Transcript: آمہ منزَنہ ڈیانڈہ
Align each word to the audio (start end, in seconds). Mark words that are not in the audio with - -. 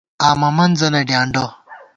آمہ 0.29 0.49
منزَنہ 0.57 1.01
ڈیانڈہ 1.07 1.45